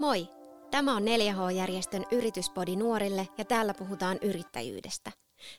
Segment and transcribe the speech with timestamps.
[0.00, 0.28] Moi!
[0.70, 5.12] Tämä on 4H-järjestön yrityspodi nuorille ja täällä puhutaan yrittäjyydestä.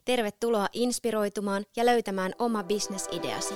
[0.06, 3.54] Tervetuloa inspiroitumaan ja löytämään oma bisnesideasi.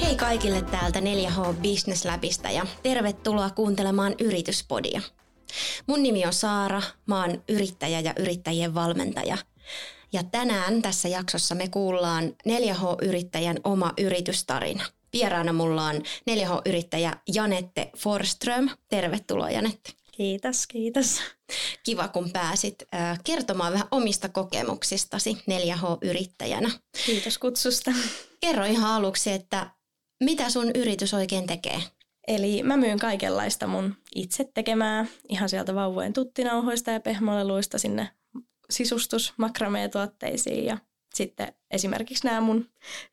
[0.00, 5.00] Hei kaikille täältä 4H Business Labista ja tervetuloa kuuntelemaan Yrityspodia.
[5.86, 9.38] Mun nimi on Saara, mä oon yrittäjä ja yrittäjien valmentaja.
[10.12, 14.84] Ja tänään tässä jaksossa me kuullaan 4H-yrittäjän oma yritystarina.
[15.12, 18.70] Vieraana mulla on 4H-yrittäjä Janette Forström.
[18.88, 19.92] Tervetuloa Janette.
[20.12, 21.20] Kiitos, kiitos.
[21.82, 22.82] Kiva, kun pääsit
[23.24, 26.70] kertomaan vähän omista kokemuksistasi 4H-yrittäjänä.
[27.06, 27.92] Kiitos kutsusta.
[28.40, 29.70] Kerro ihan aluksi, että
[30.24, 31.82] mitä sun yritys oikein tekee?
[32.26, 38.10] Eli mä myyn kaikenlaista mun itse tekemää, ihan sieltä vauvojen tuttinauhoista ja pehmoleluista sinne
[38.70, 40.78] sisustus makramee-tuotteisiin ja
[41.14, 42.70] sitten esimerkiksi nämä mun,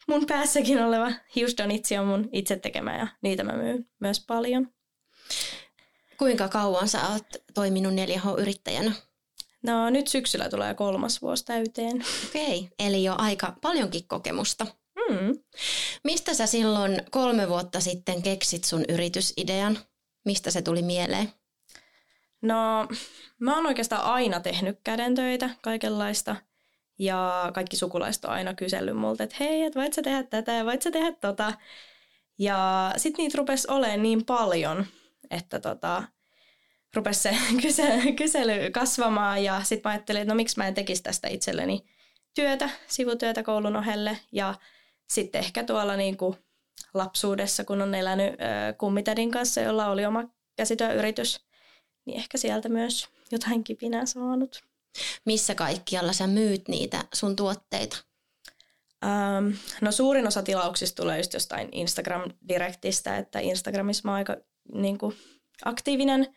[0.08, 4.67] mun päässäkin oleva hiusdonitsi on mun itse tekemä ja niitä mä myyn myös paljon.
[6.17, 8.92] Kuinka kauan sä oot toiminut 4H-yrittäjänä?
[9.64, 12.06] No nyt syksyllä tulee kolmas vuosi täyteen.
[12.28, 14.67] Okei, okay, eli jo aika paljonkin kokemusta.
[15.12, 15.44] Mm.
[16.04, 19.80] Mistä sä silloin kolme vuotta sitten keksit sun yritysidean?
[20.26, 21.31] Mistä se tuli mieleen?
[22.42, 22.88] No,
[23.39, 26.36] mä oon oikeastaan aina tehnyt kädentöitä, kaikenlaista.
[27.00, 30.66] Ja kaikki sukulaiset on aina kysellyt multa, että hei, et voit sä tehdä tätä ja
[30.66, 31.54] voit sä tehdä tota.
[32.39, 34.86] Ja sit niitä rupesi olemaan niin paljon,
[35.30, 36.04] että tota,
[36.95, 37.38] rupesi se
[38.17, 41.86] kysely kasvamaan ja sitten mä ajattelin, että no miksi mä en tekisi tästä itselleni
[42.34, 44.54] työtä, sivutyötä koulun ohelle ja
[45.12, 46.38] sitten ehkä tuolla niin kuin
[46.94, 48.34] lapsuudessa, kun on elänyt
[48.78, 50.23] kummitädin kanssa, jolla oli oma
[50.56, 51.45] käsityöyritys,
[52.06, 54.64] niin ehkä sieltä myös jotain kipinää saanut.
[55.26, 57.98] Missä kaikkialla sä myyt niitä sun tuotteita?
[59.06, 64.38] Um, no suurin osa tilauksista tulee just jostain Instagram-direktistä, että Instagramissa mä oon aika
[64.73, 65.16] niin kuin,
[65.66, 66.36] aktiivinen,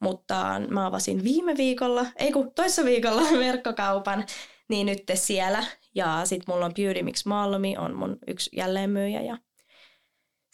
[0.00, 4.26] mutta mä avasin viime viikolla, ei kun toissa viikolla verkkokaupan,
[4.68, 5.66] niin nyt siellä.
[5.94, 9.38] Ja sitten mulla on Beauty Mix Malmi, on mun yksi jälleenmyyjä ja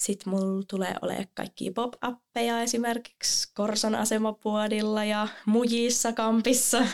[0.03, 6.87] sitten mulla tulee olemaan kaikki pop-appeja esimerkiksi Korson asemapuodilla ja Mujissa kampissa.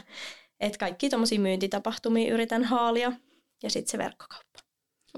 [0.61, 3.13] että kaikki tommosia myyntitapahtumia yritän haalia
[3.63, 4.59] ja sitten se verkkokauppa.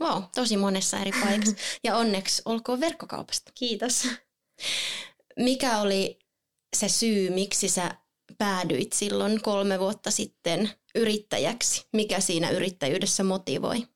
[0.00, 1.56] Wow, tosi monessa eri paikassa.
[1.84, 3.52] Ja onneksi olkoon verkkokaupasta.
[3.54, 4.08] Kiitos.
[5.36, 6.18] Mikä oli
[6.76, 7.94] se syy, miksi sä
[8.40, 11.88] päädyit silloin kolme vuotta sitten yrittäjäksi?
[11.92, 13.86] Mikä siinä yrittäjyydessä motivoi?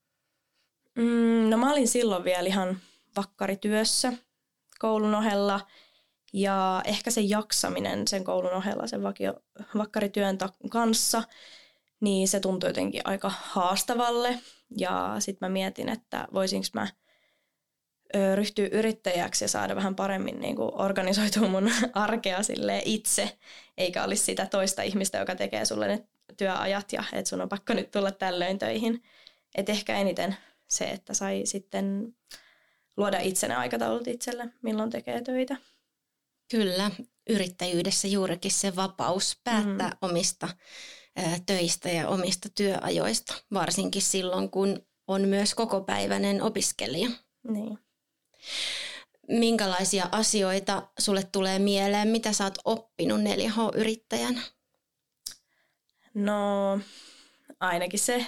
[0.94, 2.78] Mm, no mä olin silloin vielä ihan
[3.16, 4.12] vakkarityössä
[4.78, 5.60] koulun ohella
[6.32, 9.34] ja ehkä se jaksaminen sen koulun ohella sen vakio,
[9.78, 10.38] vakkarityön
[10.71, 11.22] kanssa,
[12.00, 14.38] niin se tuntui jotenkin aika haastavalle
[14.78, 16.88] ja sitten mä mietin, että voisinko mä
[18.34, 23.38] ryhtyä yrittäjäksi ja saada vähän paremmin niin kuin organisoitua mun arkea sille itse,
[23.78, 27.75] eikä olisi sitä toista ihmistä, joka tekee sulle ne työajat ja että sun on pakko
[27.75, 29.02] nyt tulla tällöin töihin.
[29.54, 30.36] Et ehkä eniten
[30.69, 32.14] se, että sai sitten
[32.97, 35.56] luoda itsenä aikataulut itselle, milloin tekee töitä.
[36.50, 36.91] Kyllä,
[37.28, 39.96] yrittäjyydessä juurikin se vapaus päättää mm.
[40.10, 40.48] omista
[41.19, 47.10] ä, töistä ja omista työajoista, varsinkin silloin, kun on myös kokopäiväinen opiskelija.
[47.48, 47.78] Niin.
[49.28, 54.41] Minkälaisia asioita sulle tulee mieleen, mitä sä oot oppinut 4H-yrittäjänä?
[56.15, 56.81] No
[57.60, 58.27] ainakin se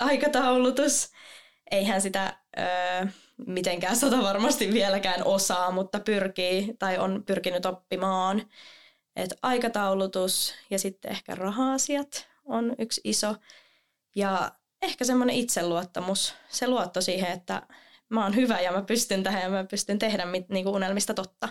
[0.00, 1.10] aikataulutus.
[1.70, 3.06] Eihän sitä öö,
[3.46, 8.50] mitenkään sata varmasti vieläkään osaa, mutta pyrkii tai on pyrkinyt oppimaan.
[9.16, 13.36] Et aikataulutus ja sitten ehkä raha-asiat on yksi iso.
[14.14, 14.52] Ja
[14.82, 17.62] ehkä semmoinen itseluottamus, se luotto siihen, että
[18.08, 21.48] mä oon hyvä ja mä pystyn tähän ja mä pystyn tehdä niinku unelmista totta.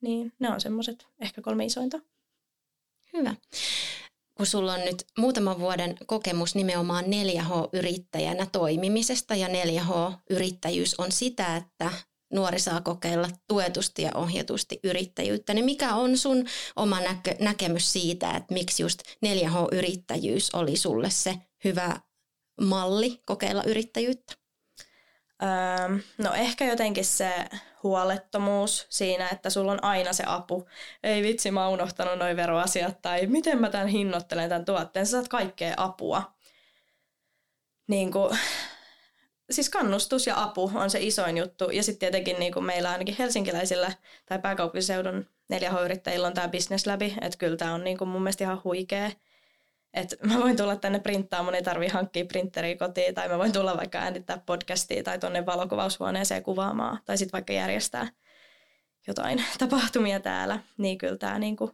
[0.00, 1.98] Niin ne on semmoiset ehkä kolme isointa.
[3.12, 3.34] Hyvä
[4.36, 11.90] kun sulla on nyt muutaman vuoden kokemus nimenomaan 4H-yrittäjänä toimimisesta ja 4H-yrittäjyys on sitä, että
[12.32, 16.44] nuori saa kokeilla tuetusti ja ohjatusti yrittäjyyttä, niin mikä on sun
[16.76, 22.00] oma näkö- näkemys siitä, että miksi just 4H-yrittäjyys oli sulle se hyvä
[22.60, 24.34] malli kokeilla yrittäjyyttä?
[25.42, 27.32] Öö, no ehkä jotenkin se
[27.82, 30.68] huolettomuus siinä, että sulla on aina se apu.
[31.02, 35.06] Ei vitsi, mä oon unohtanut noin veroasiat tai miten mä tämän hinnoittelen tämän tuotteen.
[35.06, 36.32] Sä saat kaikkea apua.
[37.88, 38.38] Niin kuin,
[39.50, 41.70] siis kannustus ja apu on se isoin juttu.
[41.70, 43.92] Ja sitten tietenkin niin meillä ainakin helsinkiläisillä
[44.26, 48.60] tai pääkaupunkiseudun 4H-yrittäjillä on tämä Business Läbi, että kyllä tämä on niin mun mielestä ihan
[48.64, 49.10] huikea.
[49.94, 53.52] Että mä voin tulla tänne printtaa, mun ei tarvi hankkia printeriä kotiin, tai mä voin
[53.52, 58.08] tulla vaikka äänittää podcastia tai tonne valokuvaushuoneeseen kuvaamaan, tai sitten vaikka järjestää
[59.06, 61.70] jotain tapahtumia täällä, niin kyllä tämä niinku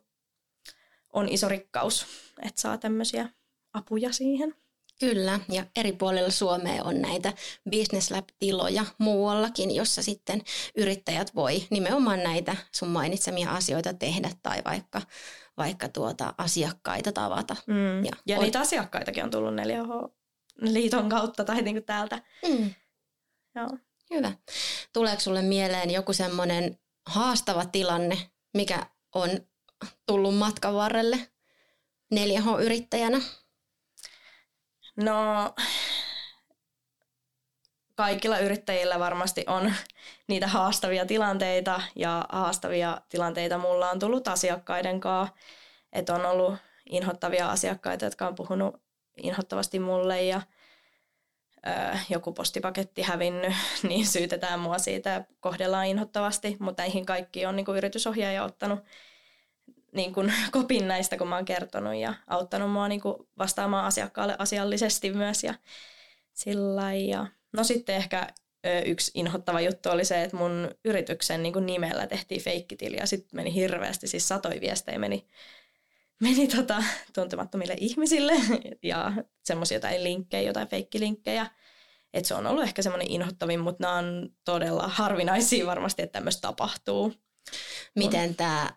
[1.12, 2.06] on iso rikkaus,
[2.42, 3.28] että saa tämmöisiä
[3.72, 4.54] apuja siihen.
[5.00, 7.32] Kyllä, ja eri puolilla Suomea on näitä
[7.70, 10.42] Business Lab-tiloja muuallakin, jossa sitten
[10.76, 15.02] yrittäjät voi nimenomaan näitä sun mainitsemia asioita tehdä tai vaikka,
[15.56, 17.56] vaikka tuota asiakkaita tavata.
[17.66, 18.04] Mm.
[18.04, 22.22] Ja, ja niitä asiakkaitakin on tullut 4H-liiton kautta tai niin kuin täältä.
[22.48, 22.74] Mm.
[23.54, 23.68] Joo.
[24.10, 24.32] Hyvä.
[24.92, 29.30] Tuleeko sulle mieleen joku semmoinen haastava tilanne, mikä on
[30.06, 31.16] tullut matkan varrelle
[32.14, 33.20] 4H-yrittäjänä?
[34.96, 35.54] No,
[37.94, 39.72] kaikilla yrittäjillä varmasti on
[40.26, 45.34] niitä haastavia tilanteita ja haastavia tilanteita mulla on tullut asiakkaiden kanssa.
[45.92, 46.54] Että on ollut
[46.86, 48.82] inhottavia asiakkaita, jotka on puhunut
[49.16, 50.42] inhottavasti mulle ja
[51.66, 53.52] ö, joku postipaketti hävinnyt,
[53.88, 58.80] niin syytetään mua siitä ja kohdellaan inhottavasti, mutta näihin kaikki on niin kuin yritysohjaaja ottanut
[59.92, 64.36] niin kuin kopin näistä, kun mä oon kertonut ja auttanut mua niin kuin vastaamaan asiakkaalle
[64.38, 65.54] asiallisesti myös ja
[66.32, 68.28] sillä ja No sitten ehkä
[68.86, 73.36] yksi inhottava juttu oli se, että mun yrityksen niin kuin nimellä tehtiin feikkitili ja sitten
[73.36, 75.26] meni hirveästi, siis satoi viestejä meni,
[76.20, 76.84] meni tota,
[77.14, 78.32] tuntemattomille ihmisille
[78.82, 79.12] ja
[79.44, 81.46] semmoisia jotain linkkejä, jotain feikkilinkkejä.
[82.14, 86.40] Että se on ollut ehkä semmoinen inhottavin, mutta nämä on todella harvinaisia varmasti, että tämmöistä
[86.40, 87.14] tapahtuu.
[87.94, 88.70] Miten tämä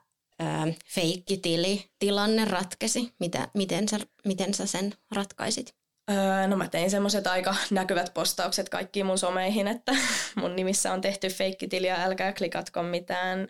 [0.85, 3.13] feikkitili tilanne ratkesi?
[3.19, 5.75] Mitä, miten, sä, miten sä sen ratkaisit?
[6.11, 9.91] Öö, no mä tein semmoiset aika näkyvät postaukset kaikkiin mun someihin, että
[10.41, 13.47] mun nimissä on tehty feikkitili ja älkää klikatko mitään.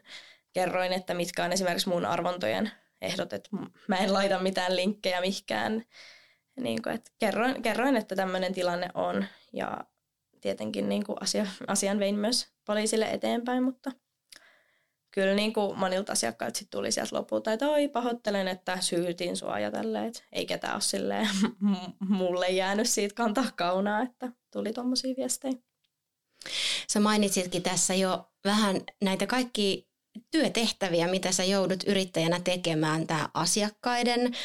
[0.54, 2.72] Kerroin, että mitkä on esimerkiksi mun arvontojen
[3.02, 3.50] ehdot, että
[3.88, 5.86] mä en laita mitään linkkejä mihkään.
[6.60, 9.78] Niin kuin, että kerroin, kerroin, että tämmöinen tilanne on ja
[10.42, 13.92] tietenkin niin kuin asia, asian vein myös poliisille eteenpäin, mutta–
[15.16, 19.60] kyllä niin kuin monilta asiakkailta sit tuli sieltä lopulta, että oi pahoittelen, että syytin sua
[19.60, 21.30] ja tälleen, että ei ketään ole silleen
[22.20, 25.54] mulle jäänyt siitä kantaa kaunaa, että tuli tuommoisia viestejä.
[26.90, 29.88] Sä mainitsitkin tässä jo vähän näitä kaikki
[30.32, 34.36] työtehtäviä, mitä sä joudut yrittäjänä tekemään, tämä asiakkaiden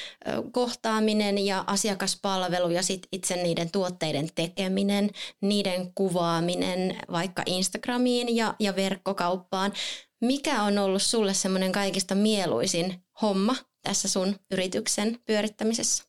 [0.52, 8.76] kohtaaminen ja asiakaspalvelu ja sit itse niiden tuotteiden tekeminen, niiden kuvaaminen vaikka Instagramiin ja, ja
[8.76, 9.72] verkkokauppaan.
[10.20, 16.04] Mikä on ollut sulle semmoinen kaikista mieluisin homma tässä sun yrityksen pyörittämisessä?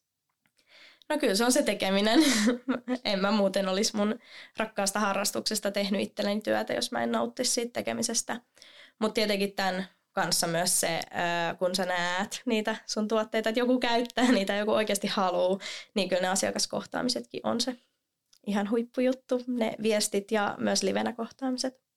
[1.09, 2.19] No kyllä se on se tekeminen.
[3.05, 4.19] en mä muuten olisi mun
[4.57, 8.41] rakkaasta harrastuksesta tehnyt itselleni työtä, jos mä en nauttisi siitä tekemisestä.
[8.99, 10.99] Mutta tietenkin tämän kanssa myös se,
[11.59, 15.59] kun sä näet niitä sun tuotteita, että joku käyttää niitä, joku oikeasti haluaa,
[15.95, 17.75] niin kyllä ne asiakaskohtaamisetkin on se
[18.47, 21.90] ihan huippujuttu, ne viestit ja myös livenä kohtaamiset.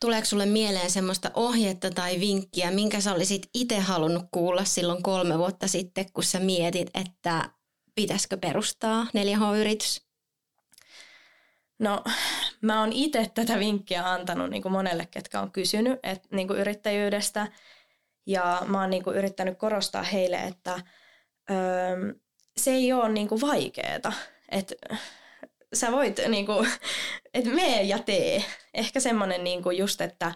[0.00, 5.38] Tuleeko sulle mieleen semmoista ohjetta tai vinkkiä, minkä sä olisit itse halunnut kuulla silloin kolme
[5.38, 7.50] vuotta sitten, kun sä mietit, että
[7.94, 10.06] pitäisikö perustaa 4H-yritys?
[11.78, 12.04] No,
[12.60, 16.60] mä oon itse tätä vinkkiä antanut niin kuin monelle, ketkä on kysynyt et, niin kuin
[16.60, 17.52] yrittäjyydestä.
[18.26, 20.80] Ja mä oon niin kuin yrittänyt korostaa heille, että
[21.50, 22.14] öö,
[22.56, 24.12] se ei ole niin kuin vaikeeta.
[24.48, 24.74] Että
[25.74, 26.68] sä voit, niin kuin,
[27.36, 28.44] että mee ja tee.
[28.74, 30.34] Ehkä semmoinen niin kuin just, että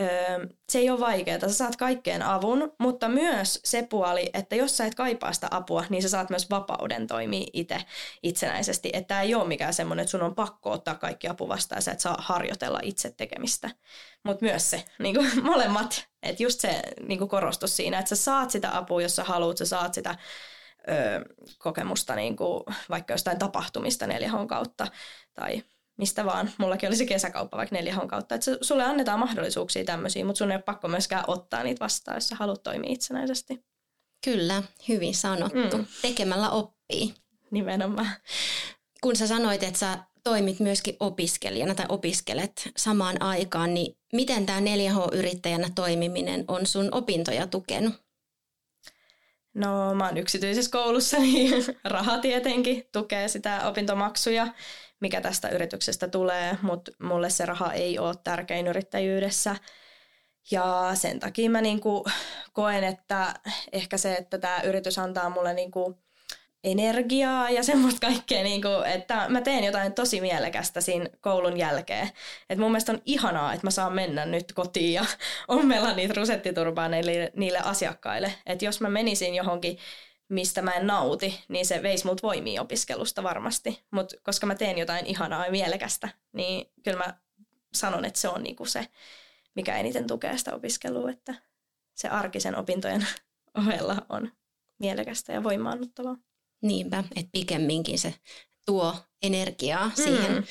[0.00, 1.40] öö, se ei ole vaikeaa.
[1.40, 5.84] Sä saat kaikkeen avun, mutta myös se puoli, että jos sä et kaipaa sitä apua,
[5.88, 7.78] niin sä saat myös vapauden toimia itse
[8.22, 8.90] itsenäisesti.
[8.92, 11.82] Että tämä ei ole mikään semmoinen, että sun on pakko ottaa kaikki apu vastaan ja
[11.82, 13.70] sä et saa harjoitella itse tekemistä.
[14.22, 18.50] Mutta myös se, niin kuin molemmat, että just se niin korostus siinä, että sä saat
[18.50, 20.14] sitä apua, jos sä haluat, sä saat sitä
[21.58, 24.86] kokemusta niin kuin vaikka jostain tapahtumista 4 kautta
[25.34, 25.62] tai
[25.98, 26.50] mistä vaan.
[26.58, 28.34] Mullakin oli se kesäkauppa vaikka 4 kautta.
[28.34, 32.28] Että sulle annetaan mahdollisuuksia tämmöisiä, mutta sun ei ole pakko myöskään ottaa niitä vastaan, jos
[32.28, 33.64] sä haluat toimia itsenäisesti.
[34.24, 35.76] Kyllä, hyvin sanottu.
[35.78, 35.86] Mm.
[36.02, 37.14] Tekemällä oppii.
[37.50, 38.10] Nimenomaan.
[39.00, 44.60] Kun sä sanoit, että sä toimit myöskin opiskelijana tai opiskelet samaan aikaan, niin miten tämä
[44.60, 47.94] 4H-yrittäjänä toimiminen on sun opintoja tukenut?
[49.54, 54.46] No mä oon yksityisessä koulussa, niin raha tietenkin tukee sitä opintomaksuja,
[55.00, 59.56] mikä tästä yrityksestä tulee, mutta mulle se raha ei ole tärkein yrittäjyydessä.
[60.50, 62.04] Ja sen takia mä niinku
[62.52, 63.34] koen, että
[63.72, 65.98] ehkä se, että tämä yritys antaa mulle niinku
[66.64, 72.10] energiaa ja semmoista kaikkea, niin kuin, että mä teen jotain tosi mielekästä siinä koulun jälkeen.
[72.50, 75.04] Et mun mielestä on ihanaa, että mä saan mennä nyt kotiin ja
[75.48, 78.34] ommella niitä rusettiturbaaneille niille asiakkaille.
[78.46, 79.78] Että jos mä menisin johonkin
[80.28, 83.84] mistä mä en nauti, niin se veisi mut voimia opiskelusta varmasti.
[83.90, 87.18] Mutta koska mä teen jotain ihanaa ja mielekästä, niin kyllä mä
[87.74, 88.86] sanon, että se on niinku se,
[89.54, 91.34] mikä eniten tukee sitä opiskelua, että
[91.94, 93.06] se arkisen opintojen
[93.58, 94.32] ohella on
[94.78, 96.16] mielekästä ja voimaannuttavaa.
[96.62, 98.14] Niinpä, että pikemminkin se
[98.66, 99.94] tuo energiaa mm.
[99.94, 100.44] siihen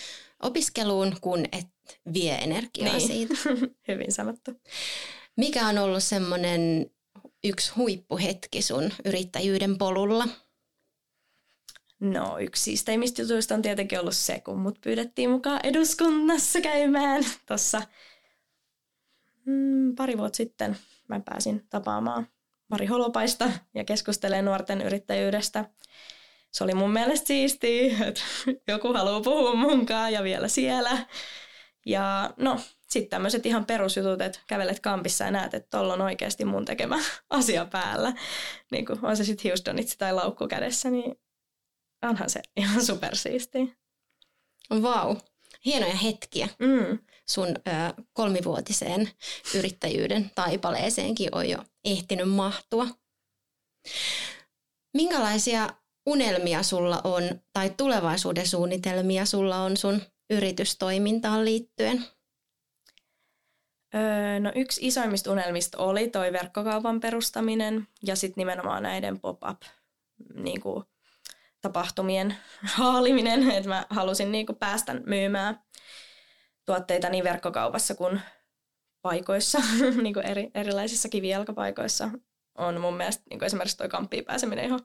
[0.43, 1.67] opiskeluun, kun et
[2.13, 3.07] vie energiaa niin.
[3.07, 3.33] siitä.
[3.87, 4.51] Hyvin sanottu.
[5.37, 6.91] Mikä on ollut semmoinen
[7.43, 10.27] yksi huippuhetki sun yrittäjyyden polulla?
[11.99, 17.81] No yksi siisteimmistä jutuista on tietenkin ollut se, kun mut pyydettiin mukaan eduskunnassa käymään tuossa
[19.45, 20.77] mm, pari vuotta sitten.
[21.07, 22.27] Mä pääsin tapaamaan
[22.69, 25.65] Mari Holopaista ja keskustelemaan nuorten yrittäjyydestä.
[26.51, 28.21] Se oli mun mielestä siistiä, että
[28.67, 31.05] joku haluaa puhua munkaan ja vielä siellä.
[31.85, 36.45] Ja no, sitten tämmöiset ihan perusjutut, että kävelet kampissa ja näet, että tuolla on oikeasti
[36.45, 38.13] mun tekemä asia päällä.
[38.71, 41.19] Niin kuin on se sitten hiusdonitsi tai laukku kädessä, niin
[42.03, 43.65] onhan se ihan supersiistiä.
[44.81, 45.15] Vau,
[45.65, 46.49] hienoja hetkiä.
[46.59, 46.99] Mm.
[47.29, 49.09] Sun ö, kolmivuotiseen
[49.55, 52.87] yrittäjyyden taipaleeseenkin on jo ehtinyt mahtua.
[54.93, 55.69] Minkälaisia
[56.05, 62.05] unelmia sulla on tai tulevaisuuden suunnitelmia sulla on sun yritystoimintaan liittyen?
[63.95, 69.61] Öö, no yksi isoimmista unelmista oli toi verkkokaupan perustaminen ja sitten nimenomaan näiden pop-up
[70.33, 70.83] niin kuin,
[71.61, 72.35] tapahtumien
[72.75, 75.59] haaliminen, että mä halusin niin kuin, päästä myymään
[76.65, 78.21] tuotteita niin verkkokaupassa kuin
[79.01, 79.59] paikoissa,
[80.03, 82.09] niin kuin eri, erilaisissa kivijalkapaikoissa
[82.57, 84.79] on mun mielestä niin kuin esimerkiksi toi kamppiin pääseminen ihan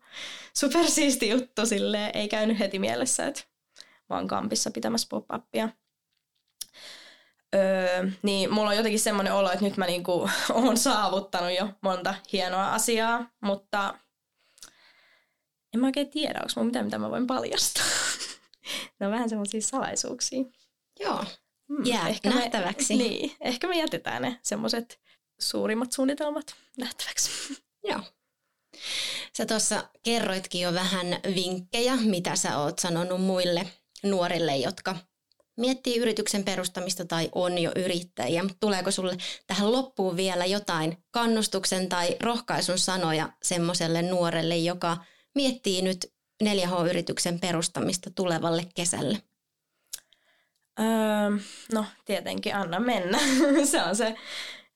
[0.57, 3.43] supersiisti juttu, silleen ei käynyt heti mielessä, että
[4.11, 5.69] oon kampissa pitämässä pop-upia.
[7.55, 12.15] Öö, niin mulla on jotenkin semmoinen olo, että nyt mä niinku oon saavuttanut jo monta
[12.33, 13.95] hienoa asiaa, mutta
[15.75, 17.85] en mä oikein tiedä, onko mulla mitään, mitä mä voin paljastaa.
[19.01, 20.45] ne on vähän semmoisia salaisuuksia.
[21.01, 21.25] Joo,
[21.69, 22.97] hmm, jää ehkä nähtäväksi.
[22.97, 25.01] Me, niin, ehkä me jätetään ne semmoiset
[25.41, 27.31] suurimmat suunnitelmat nähtäväksi.
[27.91, 28.01] Joo.
[29.37, 33.67] Sä tuossa kerroitkin jo vähän vinkkejä, mitä sä oot sanonut muille
[34.03, 34.97] nuorille, jotka
[35.57, 39.17] miettii yrityksen perustamista tai on jo yrittäjiä, mutta tuleeko sulle
[39.47, 44.97] tähän loppuun vielä jotain kannustuksen tai rohkaisun sanoja semmoiselle nuorelle, joka
[45.35, 46.13] miettii nyt
[46.45, 49.19] 4H-yrityksen perustamista tulevalle kesälle?
[50.81, 50.87] Öö,
[51.73, 53.19] no tietenkin anna mennä.
[53.71, 54.15] se on se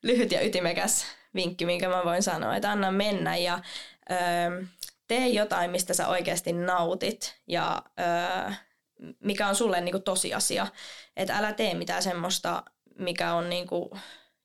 [0.03, 3.59] lyhyt ja ytimekäs vinkki, minkä mä voin sanoa, että anna mennä ja
[4.11, 4.65] öö,
[5.09, 8.53] tee jotain, mistä sä oikeasti nautit ja öö,
[9.21, 10.67] mikä on sulle niin kuin tosiasia.
[11.17, 12.63] Että älä tee mitään semmoista,
[12.99, 13.91] mikä on niin kuin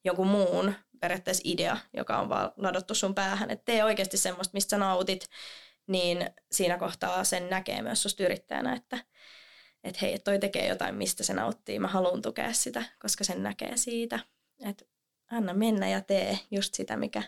[0.03, 3.51] joku muun periaatteessa idea, joka on vaan ladottu sun päähän.
[3.51, 5.29] Että tee oikeasti semmoista, mistä sä nautit,
[5.87, 8.97] niin siinä kohtaa sen näkee myös susta yrittäjänä, että
[9.83, 11.79] että hei, toi tekee jotain, mistä se nauttii.
[11.79, 14.19] Mä haluan tukea sitä, koska sen näkee siitä.
[14.65, 14.85] Että
[15.31, 17.23] anna mennä ja tee just sitä, mikä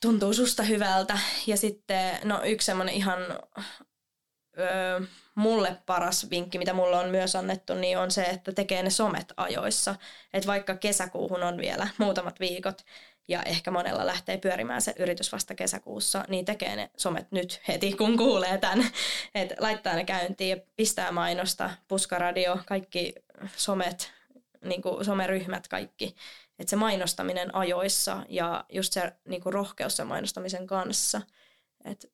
[0.00, 1.18] tuntuu susta hyvältä.
[1.46, 3.20] Ja sitten, no yksi semmoinen ihan
[5.34, 9.32] mulle paras vinkki, mitä mulle on myös annettu, niin on se, että tekee ne somet
[9.36, 9.94] ajoissa.
[10.32, 12.84] Että vaikka kesäkuuhun on vielä muutamat viikot
[13.28, 17.92] ja ehkä monella lähtee pyörimään se yritys vasta kesäkuussa, niin tekee ne somet nyt heti,
[17.92, 18.90] kun kuulee tämän.
[19.34, 23.14] Että laittaa ne käyntiin ja pistää mainosta, puskaradio, kaikki
[23.56, 24.12] somet,
[24.64, 26.16] niin kuin someryhmät kaikki.
[26.58, 31.20] Että se mainostaminen ajoissa ja just se niin kuin rohkeus sen mainostamisen kanssa.
[31.84, 32.08] Että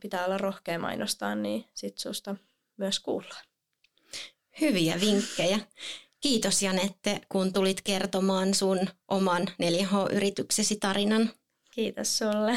[0.00, 2.36] pitää olla rohkea mainostaa, niin sit susta
[2.76, 3.44] myös kuullaan.
[4.60, 5.58] Hyviä vinkkejä.
[6.20, 11.30] Kiitos Janette, kun tulit kertomaan sun oman 4H-yrityksesi tarinan.
[11.70, 12.56] Kiitos sulle.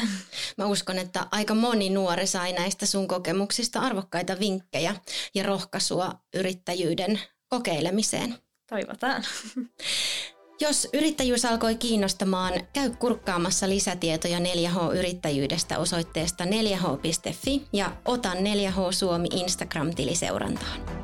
[0.56, 4.96] Mä uskon, että aika moni nuori sai näistä sun kokemuksista arvokkaita vinkkejä
[5.34, 8.34] ja rohkaisua yrittäjyyden kokeilemiseen.
[8.68, 9.24] Toivotaan.
[10.60, 20.14] Jos yrittäjyys alkoi kiinnostamaan, käy kurkkaamassa lisätietoja 4H-yrittäjyydestä osoitteesta 4h.fi ja ota 4H Suomi Instagram-tili
[20.14, 21.03] seurantaan.